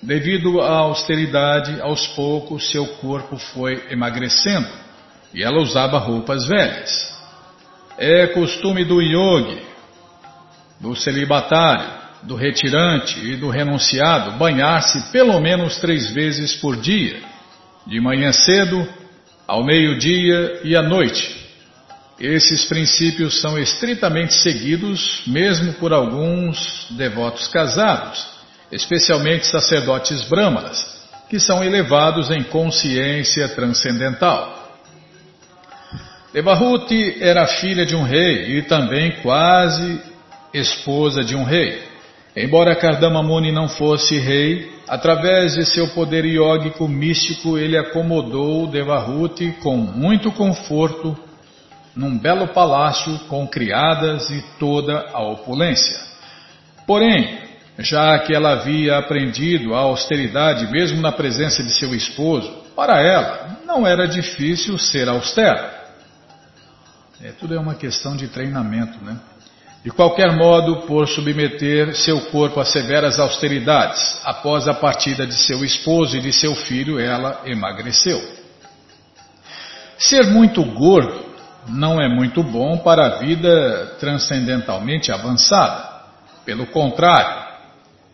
[0.00, 4.68] Devido à austeridade, aos poucos seu corpo foi emagrecendo
[5.34, 7.12] e ela usava roupas velhas.
[7.98, 9.60] É costume do yogi,
[10.80, 11.90] do celibatário,
[12.22, 17.20] do retirante e do renunciado banhar-se pelo menos três vezes por dia,
[17.84, 18.88] de manhã cedo,
[19.44, 21.39] ao meio-dia e à noite
[22.20, 28.26] esses princípios são estritamente seguidos mesmo por alguns devotos casados,
[28.70, 31.00] especialmente sacerdotes brahmanas,
[31.30, 34.58] que são elevados em consciência transcendental.
[36.32, 40.00] Devahuti era filha de um rei e também quase
[40.52, 41.82] esposa de um rei.
[42.36, 49.52] Embora Kardama Muni não fosse rei, através de seu poder iógico místico ele acomodou Devahuti
[49.62, 51.16] com muito conforto
[51.94, 55.98] num belo palácio com criadas e toda a opulência.
[56.86, 57.38] Porém,
[57.78, 63.58] já que ela havia aprendido a austeridade mesmo na presença de seu esposo, para ela
[63.66, 65.78] não era difícil ser austera.
[67.22, 69.18] É, tudo é uma questão de treinamento, né?
[69.84, 75.64] De qualquer modo, por submeter seu corpo a severas austeridades, após a partida de seu
[75.64, 78.22] esposo e de seu filho, ela emagreceu.
[79.98, 81.29] Ser muito gordo
[81.68, 85.88] não é muito bom para a vida transcendentalmente avançada.
[86.44, 87.44] Pelo contrário,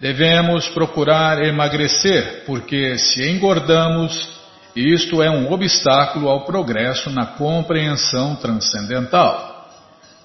[0.00, 4.28] devemos procurar emagrecer, porque se engordamos,
[4.74, 9.68] isto é um obstáculo ao progresso na compreensão transcendental.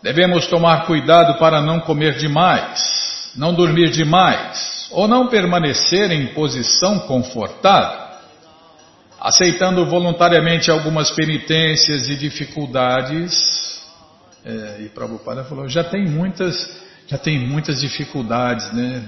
[0.03, 6.99] Devemos tomar cuidado para não comer demais, não dormir demais ou não permanecer em posição
[6.99, 8.11] confortável
[9.22, 13.80] aceitando voluntariamente algumas penitências e dificuldades.
[14.43, 16.67] É, e Prabhupada falou, já tem muitas,
[17.07, 19.03] já tem muitas dificuldades, né?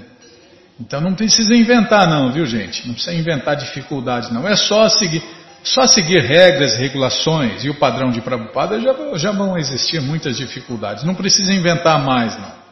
[0.80, 2.86] Então não precisa inventar não, viu gente?
[2.86, 4.46] Não precisa inventar dificuldades não.
[4.46, 5.22] É só seguir,
[5.64, 11.02] só seguir regras, regulações e o padrão de Prabhupada já, já vão existir muitas dificuldades.
[11.02, 12.64] Não precisa inventar mais não.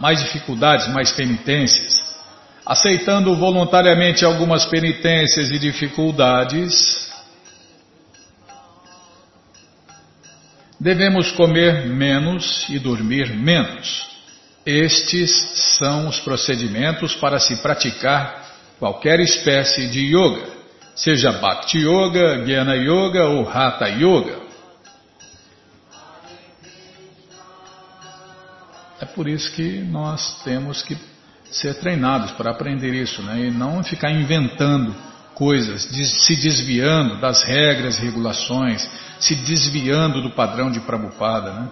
[0.00, 2.13] Mais dificuldades, mais penitências
[2.64, 7.12] aceitando voluntariamente algumas penitências e dificuldades,
[10.80, 14.14] devemos comer menos e dormir menos.
[14.64, 15.30] Estes
[15.78, 18.44] são os procedimentos para se praticar
[18.78, 20.46] qualquer espécie de yoga,
[20.96, 24.42] seja Bhakti Yoga, Jnana Yoga ou Hatha Yoga.
[29.00, 30.96] É por isso que nós temos que
[31.54, 33.46] ser treinados para aprender isso, né?
[33.46, 34.94] E não ficar inventando
[35.34, 38.88] coisas, se desviando das regras e regulações,
[39.20, 41.68] se desviando do padrão de Prabhupada, né?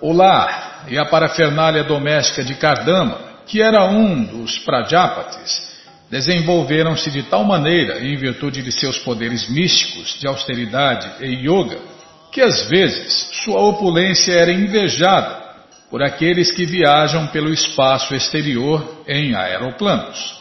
[0.00, 5.74] O lar e a parafernália doméstica de Kardama, que era um dos Prajapatis,
[6.10, 11.78] desenvolveram-se de tal maneira, em virtude de seus poderes místicos de austeridade e yoga,
[12.30, 15.45] que às vezes sua opulência era invejada
[15.90, 20.36] por aqueles que viajam pelo espaço exterior em aeroplanos.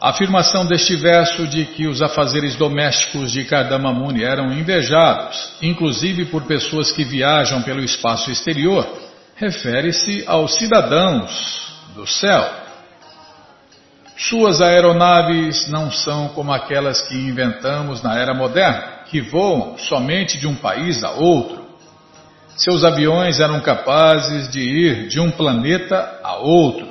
[0.00, 6.24] A afirmação deste verso de que os afazeres domésticos de Kardama Muni eram invejados, inclusive
[6.26, 8.88] por pessoas que viajam pelo espaço exterior,
[9.36, 12.60] refere-se aos cidadãos do céu.
[14.16, 20.46] Suas aeronaves não são como aquelas que inventamos na era moderna, que voam somente de
[20.46, 21.59] um país a outro.
[22.56, 26.88] Seus aviões eram capazes de ir de um planeta a outro.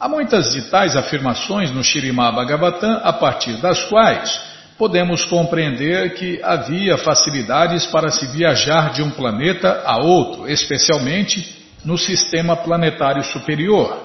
[0.00, 6.40] Há muitas de tais afirmações no Shirimá Bhagavatam, a partir das quais podemos compreender que
[6.42, 14.02] havia facilidades para se viajar de um planeta a outro, especialmente no sistema planetário superior.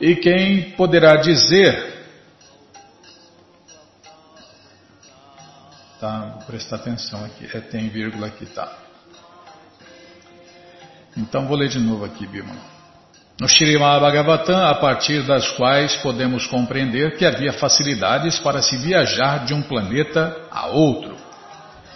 [0.00, 1.94] E quem poderá dizer.
[6.00, 7.48] Tá, vou prestar atenção aqui.
[7.56, 8.83] É, tem vírgula aqui, tá.
[11.24, 12.74] Então vou ler de novo aqui, Bima
[13.40, 19.44] no Srimad Bhagavatam, a partir das quais podemos compreender que havia facilidades para se viajar
[19.44, 21.16] de um planeta a outro,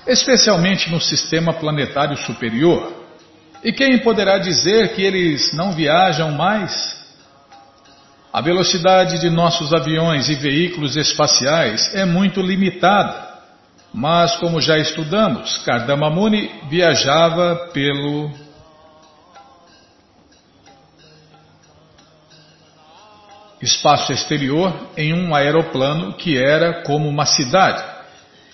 [0.06, 2.92] especialmente no sistema planetário superior.
[3.62, 6.98] E quem poderá dizer que eles não viajam mais?
[8.32, 13.28] A velocidade de nossos aviões e veículos espaciais é muito limitada,
[13.94, 18.47] mas como já estudamos, Kardama Muni viajava pelo
[23.60, 27.82] espaço exterior em um aeroplano que era como uma cidade.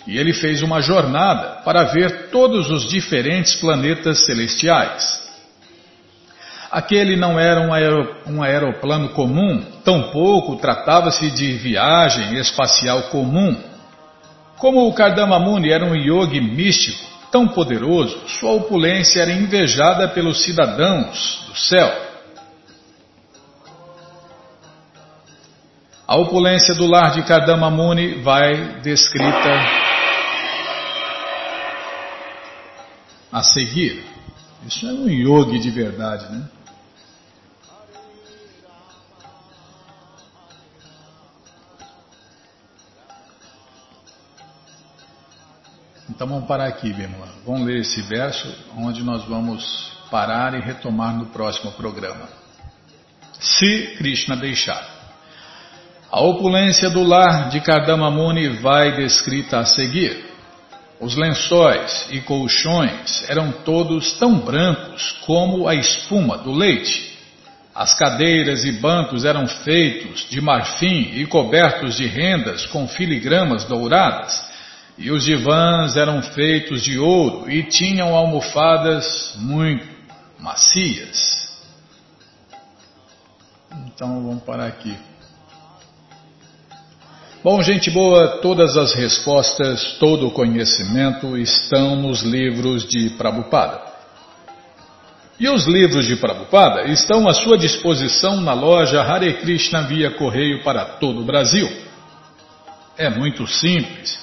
[0.07, 5.23] E ele fez uma jornada para ver todos os diferentes planetas celestiais.
[6.71, 7.93] Aquele não era um, aer
[8.27, 13.57] um aeroplano comum, tampouco tratava-se de viagem espacial comum.
[14.59, 20.43] Como o Kardama Muni era um yogi místico tão poderoso, sua opulência era invejada pelos
[20.43, 22.04] cidadãos do céu.
[26.07, 29.85] A opulência do lar de Kadama Muni vai descrita
[33.33, 34.05] a seguir.
[34.67, 36.49] Isso é um yogi de verdade, né?
[46.11, 47.33] Então vamos parar aqui, Bimala.
[47.47, 48.47] Vamos ler esse verso,
[48.77, 52.29] onde nós vamos parar e retomar no próximo programa.
[53.41, 54.94] Se Krishna deixar.
[56.15, 60.25] A opulência do lar de Kardamamuni vai descrita a seguir.
[61.01, 67.19] Os lençóis e colchões eram todos tão brancos como a espuma do leite.
[67.75, 74.41] As cadeiras e bancos eram feitos de marfim e cobertos de rendas com filigramas douradas,
[74.97, 79.85] e os divãs eram feitos de ouro e tinham almofadas muito
[80.39, 81.59] macias.
[83.89, 84.97] Então vamos parar aqui.
[87.45, 93.83] Bom, gente boa, todas as respostas, todo o conhecimento estão nos livros de Prabhupada.
[95.39, 100.65] E os livros de Prabhupada estão à sua disposição na loja Hare Krishna via correio
[100.65, 101.71] para todo o Brasil.
[102.97, 104.19] É muito simples.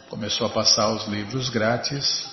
[0.07, 2.23] Começou a passar os livros grátis.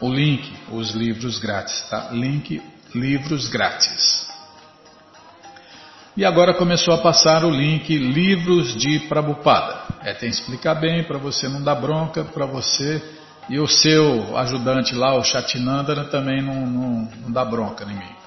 [0.00, 2.08] O link, os livros grátis, tá?
[2.10, 2.60] Link,
[2.92, 4.28] livros grátis.
[6.16, 9.94] E agora começou a passar o link Livros de Prabupada.
[10.00, 13.00] É, tem que explicar bem para você não dar bronca, para você
[13.48, 18.21] e o seu ajudante lá, o Chatinandana, também não, não, não dá bronca em mim.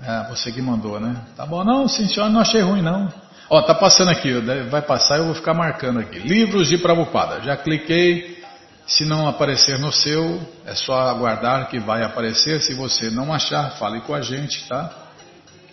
[0.00, 1.16] É, você que mandou, né?
[1.36, 3.08] Tá bom, não, sim senhor, não achei ruim não.
[3.48, 4.32] Ó, tá passando aqui,
[4.70, 6.18] vai passar, eu vou ficar marcando aqui.
[6.18, 7.40] Livros de Prabhupada.
[7.42, 8.42] Já cliquei,
[8.86, 12.60] se não aparecer no seu, é só aguardar que vai aparecer.
[12.62, 14.90] Se você não achar, fale com a gente, tá?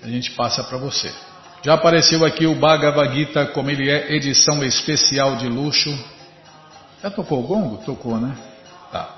[0.04, 1.10] A gente passa para você.
[1.64, 5.98] Já apareceu aqui o Bhagavad Gita, como ele é, edição especial de luxo.
[7.02, 7.78] Já tocou o gongo?
[7.84, 8.36] Tocou, né?
[8.92, 9.10] Tá.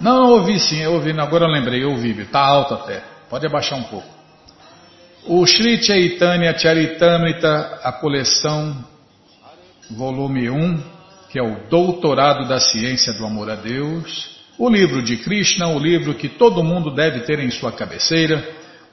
[0.00, 3.02] Não, eu ouvi sim, eu ouvi, agora eu lembrei, eu ouvi, tá alto até.
[3.28, 4.08] Pode abaixar um pouco.
[5.26, 8.84] O Sri Chaitanya Charitamrita, a coleção
[9.90, 10.82] volume 1,
[11.30, 15.78] que é o Doutorado da Ciência do Amor a Deus, o livro de Krishna, o
[15.78, 18.42] livro que todo mundo deve ter em sua cabeceira,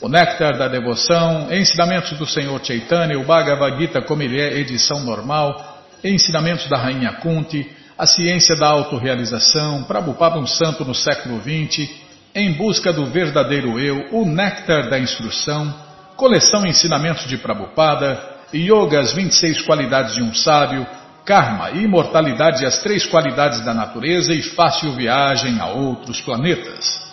[0.02, 5.00] o Néctar da Devoção, Ensinamentos do Senhor Chaitanya, o Bhagavad Gita como ele é, edição
[5.06, 11.90] normal, Ensinamentos da Rainha Kunti, a Ciência da Autorealização, Prabhupada um Santo no século XX,
[12.36, 15.74] em busca do verdadeiro eu, o néctar da instrução,
[16.18, 18.22] coleção Ensinamentos de Prabhupada,
[18.54, 20.86] Yoga, as 26 qualidades de um sábio,
[21.24, 27.06] karma, imortalidade e as três qualidades da natureza e fácil viagem a outros planetas.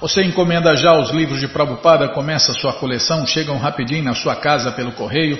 [0.00, 4.72] Você encomenda já os livros de Prabhupada, começa sua coleção, chegam rapidinho na sua casa
[4.72, 5.38] pelo correio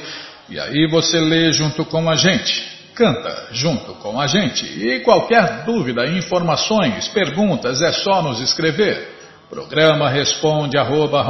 [0.48, 2.75] e aí você lê junto com a gente.
[2.96, 4.64] Canta junto com a gente.
[4.64, 9.14] E qualquer dúvida, informações, perguntas, é só nos escrever.
[9.48, 11.24] Programa responde arroba,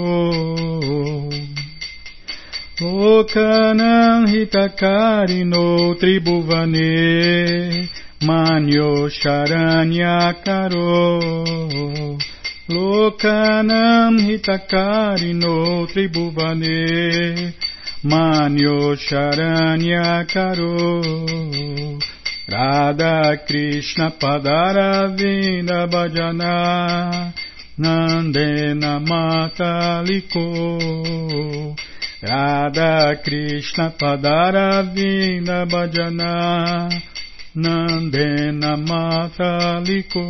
[2.80, 7.88] O Kanan Hitakarino Tribuvane
[8.22, 10.88] Manyo Charanyakaro
[12.70, 17.52] Lokanam Hitakarino Tribuvane
[18.04, 20.72] Manyo Charanyakaro
[21.52, 22.17] Lokanam
[22.50, 27.34] Radha Krishna Padaravinda Bhajana
[27.78, 30.46] Nandena Mataliko.
[32.22, 36.88] Radha Krishna Padaravinda Bhajana
[37.54, 40.24] Nandena Mataliko.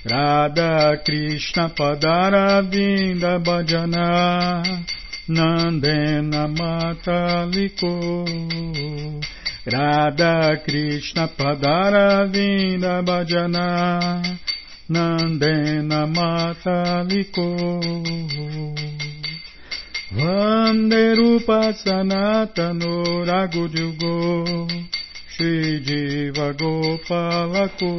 [0.06, 4.64] Radha Krishna Padaravinda Bhajana
[5.28, 8.26] Nandena Mataliko.
[9.66, 14.40] Radha Krishna Padaravinda Bhajana
[14.90, 17.50] Nandena Mataliko.
[20.14, 24.66] Vanderupa Sanatano Ragudyugo
[25.28, 27.90] Shri Jiva Gopalako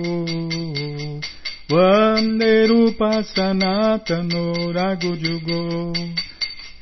[1.71, 5.95] Vamnerupa Sanatano Ragudyugo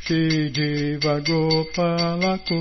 [0.05, 2.61] Shidivagopalako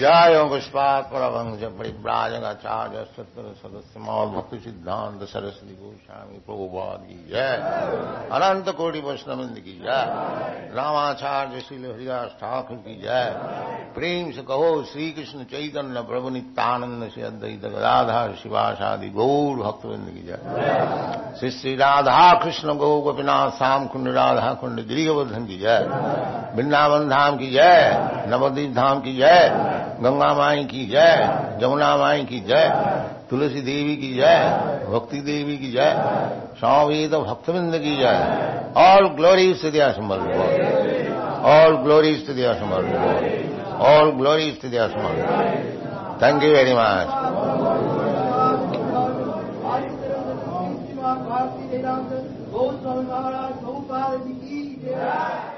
[0.00, 7.54] जय पुष्पात परभंज परिव्राजगाचार्य सत्र सदस्य मौल भक्ति सिद्धांत सरस्वती गोस्वामी प्रभुपाद की जय
[8.36, 10.02] अनंत कोटि वैष्णविंद की जय
[10.76, 13.24] रामाचार्य श्री हरिदास ठाकुर की जय
[13.94, 20.26] प्रेम से कहो श्री कृष्ण चैतन्य प्रभु नित्यानंद से अद्वैत गदाधार शिवाशादि गौर भक्तविंद की
[20.26, 25.88] जय श्री श्री राधा कृष्ण गौ गोपीनाथ श्याम कुंड राधा कुंड गिरिवर्धन की जय
[26.56, 31.17] वृंदावन धाम की जय नवदीप धाम की जय گنگا مائی کی جائے
[31.59, 32.69] جمنا مائی کی جائے
[33.29, 35.93] تلسی دیوی کی جائے بھکتی دیوی کی جائے
[36.59, 38.21] سوامی تو بھکت بند کی جائے
[38.81, 40.19] آل گلوری استدیا سمر
[41.51, 42.83] آل گلوری استدیا سمر
[43.87, 45.15] آل گلوری استدیا سمر
[46.19, 47.09] تھینک یو ویری مچ
[54.83, 55.50] Yeah.